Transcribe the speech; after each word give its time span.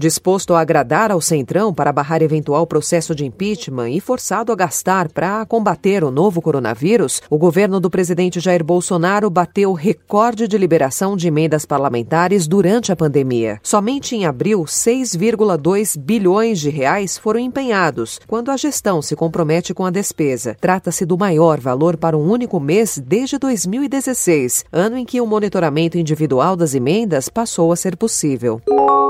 Disposto 0.00 0.54
a 0.54 0.60
agradar 0.62 1.12
ao 1.12 1.20
Centrão 1.20 1.74
para 1.74 1.92
barrar 1.92 2.22
eventual 2.22 2.66
processo 2.66 3.14
de 3.14 3.26
impeachment 3.26 3.90
e 3.90 4.00
forçado 4.00 4.50
a 4.50 4.56
gastar 4.56 5.12
para 5.12 5.44
combater 5.44 6.02
o 6.02 6.10
novo 6.10 6.40
coronavírus, 6.40 7.20
o 7.28 7.36
governo 7.36 7.78
do 7.78 7.90
presidente 7.90 8.40
Jair 8.40 8.64
Bolsonaro 8.64 9.28
bateu 9.28 9.74
recorde 9.74 10.48
de 10.48 10.56
liberação 10.56 11.14
de 11.18 11.28
emendas 11.28 11.66
parlamentares 11.66 12.48
durante 12.48 12.90
a 12.90 12.96
pandemia. 12.96 13.60
Somente 13.62 14.16
em 14.16 14.24
abril, 14.24 14.62
6,2 14.62 15.98
bilhões 15.98 16.58
de 16.58 16.70
reais 16.70 17.18
foram 17.18 17.38
empenhados, 17.38 18.18
quando 18.26 18.50
a 18.50 18.56
gestão 18.56 19.02
se 19.02 19.14
compromete 19.14 19.74
com 19.74 19.84
a 19.84 19.90
despesa. 19.90 20.56
Trata-se 20.58 21.04
do 21.04 21.18
maior 21.18 21.60
valor 21.60 21.98
para 21.98 22.16
um 22.16 22.26
único 22.26 22.58
mês 22.58 22.98
desde 23.06 23.36
2016, 23.36 24.64
ano 24.72 24.96
em 24.96 25.04
que 25.04 25.20
o 25.20 25.26
monitoramento 25.26 25.98
individual 25.98 26.56
das 26.56 26.74
emendas 26.74 27.28
passou 27.28 27.70
a 27.70 27.76
ser 27.76 27.98
possível. 27.98 28.62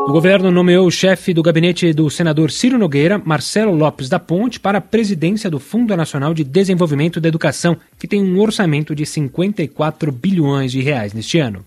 O 0.06 0.12
governo 0.12 0.50
nomeou 0.50 0.86
o 0.86 0.90
chefe 0.90 1.32
do 1.32 1.42
gabinete 1.42 1.92
do 1.92 2.10
senador 2.10 2.50
Ciro 2.50 2.78
Nogueira, 2.78 3.20
Marcelo 3.24 3.74
Lopes 3.74 4.08
da 4.08 4.18
Ponte, 4.18 4.58
para 4.58 4.78
a 4.78 4.80
presidência 4.80 5.48
do 5.48 5.60
Fundo 5.60 5.96
Nacional 5.96 6.34
de 6.34 6.42
Desenvolvimento 6.42 7.20
da 7.20 7.28
Educação, 7.28 7.76
que 7.98 8.08
tem 8.08 8.22
um 8.22 8.40
orçamento 8.40 8.94
de 8.94 9.06
54 9.06 10.10
bilhões 10.10 10.72
de 10.72 10.80
reais 10.80 11.12
neste 11.12 11.38
ano. 11.38 11.64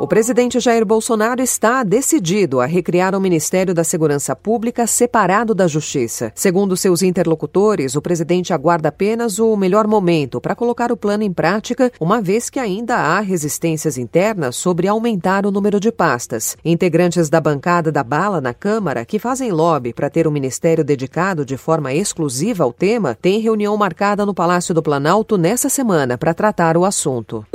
O 0.00 0.06
presidente 0.06 0.58
Jair 0.58 0.84
Bolsonaro 0.84 1.40
está 1.40 1.84
decidido 1.84 2.60
a 2.60 2.66
recriar 2.66 3.14
o 3.14 3.20
Ministério 3.20 3.72
da 3.72 3.84
Segurança 3.84 4.34
Pública 4.34 4.86
separado 4.86 5.54
da 5.54 5.68
Justiça. 5.68 6.32
Segundo 6.34 6.76
seus 6.76 7.02
interlocutores, 7.02 7.94
o 7.94 8.02
presidente 8.02 8.52
aguarda 8.52 8.88
apenas 8.88 9.38
o 9.38 9.56
melhor 9.56 9.86
momento 9.86 10.40
para 10.40 10.56
colocar 10.56 10.90
o 10.90 10.96
plano 10.96 11.22
em 11.22 11.32
prática, 11.32 11.92
uma 12.00 12.20
vez 12.20 12.50
que 12.50 12.58
ainda 12.58 12.96
há 12.96 13.20
resistências 13.20 13.96
internas 13.96 14.56
sobre 14.56 14.88
aumentar 14.88 15.46
o 15.46 15.52
número 15.52 15.78
de 15.78 15.92
pastas. 15.92 16.56
Integrantes 16.64 17.28
da 17.28 17.40
bancada 17.40 17.92
da 17.92 18.02
bala 18.02 18.40
na 18.40 18.52
Câmara, 18.52 19.04
que 19.04 19.20
fazem 19.20 19.52
lobby 19.52 19.92
para 19.92 20.10
ter 20.10 20.26
um 20.26 20.32
ministério 20.32 20.82
dedicado 20.84 21.44
de 21.44 21.56
forma 21.56 21.94
exclusiva 21.94 22.64
ao 22.64 22.72
tema, 22.72 23.16
têm 23.22 23.40
reunião 23.40 23.76
marcada 23.76 24.26
no 24.26 24.34
Palácio 24.34 24.74
do 24.74 24.82
Planalto 24.82 25.38
nessa 25.38 25.68
semana 25.68 26.18
para 26.18 26.34
tratar 26.34 26.76
o 26.76 26.84
assunto. 26.84 27.46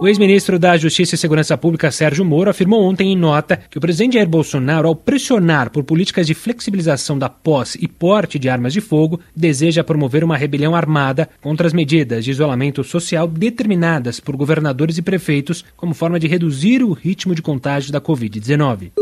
O 0.00 0.08
ex-ministro 0.08 0.58
da 0.58 0.78
Justiça 0.78 1.14
e 1.14 1.18
Segurança 1.18 1.58
Pública, 1.58 1.90
Sérgio 1.90 2.24
Moro, 2.24 2.48
afirmou 2.48 2.82
ontem 2.82 3.12
em 3.12 3.16
nota 3.16 3.58
que 3.68 3.76
o 3.76 3.80
presidente 3.82 4.14
Jair 4.14 4.26
Bolsonaro, 4.26 4.88
ao 4.88 4.96
pressionar 4.96 5.68
por 5.68 5.84
políticas 5.84 6.26
de 6.26 6.32
flexibilização 6.32 7.18
da 7.18 7.28
posse 7.28 7.78
e 7.82 7.86
porte 7.86 8.38
de 8.38 8.48
armas 8.48 8.72
de 8.72 8.80
fogo, 8.80 9.20
deseja 9.36 9.84
promover 9.84 10.24
uma 10.24 10.38
rebelião 10.38 10.74
armada 10.74 11.28
contra 11.42 11.66
as 11.66 11.74
medidas 11.74 12.24
de 12.24 12.30
isolamento 12.30 12.82
social 12.82 13.28
determinadas 13.28 14.18
por 14.18 14.36
governadores 14.36 14.96
e 14.96 15.02
prefeitos 15.02 15.66
como 15.76 15.92
forma 15.92 16.18
de 16.18 16.26
reduzir 16.26 16.82
o 16.82 16.94
ritmo 16.94 17.34
de 17.34 17.42
contágio 17.42 17.92
da 17.92 18.00
Covid-19. 18.00 18.92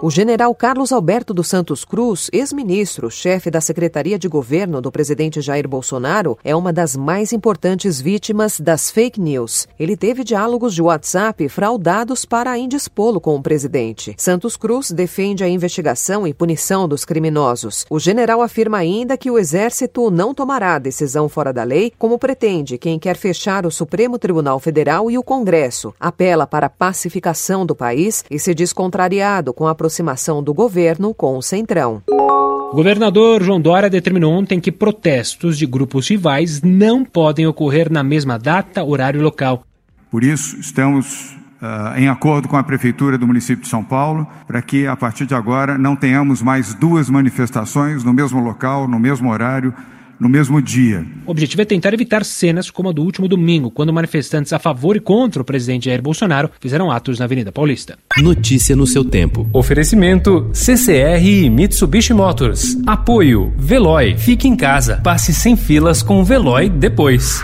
O 0.00 0.12
general 0.12 0.54
Carlos 0.54 0.92
Alberto 0.92 1.34
dos 1.34 1.48
Santos 1.48 1.84
Cruz, 1.84 2.30
ex-ministro, 2.32 3.10
chefe 3.10 3.50
da 3.50 3.60
Secretaria 3.60 4.16
de 4.16 4.28
Governo 4.28 4.80
do 4.80 4.92
presidente 4.92 5.40
Jair 5.40 5.66
Bolsonaro, 5.66 6.38
é 6.44 6.54
uma 6.54 6.72
das 6.72 6.94
mais 6.94 7.32
importantes 7.32 8.00
vítimas 8.00 8.60
das 8.60 8.92
fake 8.92 9.20
news. 9.20 9.66
Ele 9.76 9.96
teve 9.96 10.22
diálogos 10.22 10.72
de 10.72 10.80
WhatsApp 10.80 11.48
fraudados 11.48 12.24
para 12.24 12.56
indispô-lo 12.56 13.20
com 13.20 13.34
o 13.34 13.42
presidente. 13.42 14.14
Santos 14.16 14.56
Cruz 14.56 14.92
defende 14.92 15.42
a 15.42 15.48
investigação 15.48 16.24
e 16.28 16.32
punição 16.32 16.86
dos 16.86 17.04
criminosos. 17.04 17.84
O 17.90 17.98
general 17.98 18.40
afirma 18.40 18.78
ainda 18.78 19.16
que 19.16 19.32
o 19.32 19.36
Exército 19.36 20.12
não 20.12 20.32
tomará 20.32 20.78
decisão 20.78 21.28
fora 21.28 21.52
da 21.52 21.64
lei, 21.64 21.92
como 21.98 22.20
pretende 22.20 22.78
quem 22.78 23.00
quer 23.00 23.16
fechar 23.16 23.66
o 23.66 23.70
Supremo 23.70 24.16
Tribunal 24.16 24.60
Federal 24.60 25.10
e 25.10 25.18
o 25.18 25.24
Congresso. 25.24 25.92
Apela 25.98 26.46
para 26.46 26.66
a 26.66 26.70
pacificação 26.70 27.66
do 27.66 27.74
país 27.74 28.24
e 28.30 28.38
se 28.38 28.54
diz 28.54 28.72
contrariado 28.72 29.52
com 29.52 29.66
a 29.66 29.74
aproximação 29.88 30.42
do 30.42 30.52
governo 30.52 31.14
com 31.14 31.38
o 31.38 31.42
Centrão. 31.42 32.02
O 32.06 32.74
governador 32.74 33.42
João 33.42 33.58
Dória 33.58 33.88
determinou 33.88 34.32
ontem 34.32 34.60
que 34.60 34.70
protestos 34.70 35.56
de 35.56 35.66
grupos 35.66 36.08
rivais 36.08 36.60
não 36.60 37.02
podem 37.02 37.46
ocorrer 37.46 37.90
na 37.90 38.04
mesma 38.04 38.38
data, 38.38 38.84
horário 38.84 39.18
e 39.18 39.24
local. 39.24 39.64
Por 40.10 40.22
isso, 40.22 40.58
estamos 40.60 41.34
uh, 41.62 41.96
em 41.96 42.08
acordo 42.08 42.46
com 42.46 42.56
a 42.58 42.62
Prefeitura 42.62 43.16
do 43.16 43.26
município 43.26 43.62
de 43.62 43.68
São 43.68 43.82
Paulo 43.82 44.26
para 44.46 44.60
que, 44.60 44.86
a 44.86 44.94
partir 44.94 45.24
de 45.24 45.34
agora, 45.34 45.78
não 45.78 45.96
tenhamos 45.96 46.42
mais 46.42 46.74
duas 46.74 47.08
manifestações 47.08 48.04
no 48.04 48.12
mesmo 48.12 48.40
local, 48.40 48.86
no 48.86 48.98
mesmo 48.98 49.30
horário 49.30 49.72
no 50.20 50.28
mesmo 50.28 50.60
dia. 50.60 51.06
O 51.26 51.30
objetivo 51.30 51.62
é 51.62 51.64
tentar 51.64 51.94
evitar 51.94 52.24
cenas 52.24 52.70
como 52.70 52.88
a 52.88 52.92
do 52.92 53.02
último 53.02 53.28
domingo, 53.28 53.70
quando 53.70 53.92
manifestantes 53.92 54.52
a 54.52 54.58
favor 54.58 54.96
e 54.96 55.00
contra 55.00 55.42
o 55.42 55.44
presidente 55.44 55.86
Jair 55.86 56.02
Bolsonaro 56.02 56.50
fizeram 56.60 56.90
atos 56.90 57.18
na 57.18 57.24
Avenida 57.24 57.52
Paulista. 57.52 57.98
Notícia 58.18 58.74
no 58.74 58.86
seu 58.86 59.04
tempo. 59.04 59.48
Oferecimento 59.52 60.50
CCR 60.52 61.24
e 61.24 61.50
Mitsubishi 61.50 62.12
Motors. 62.12 62.76
Apoio 62.86 63.52
Veloy. 63.56 64.16
Fique 64.16 64.48
em 64.48 64.56
casa. 64.56 65.00
Passe 65.02 65.32
sem 65.32 65.56
filas 65.56 66.02
com 66.02 66.20
o 66.20 66.24
Veloy 66.24 66.68
depois. 66.68 67.42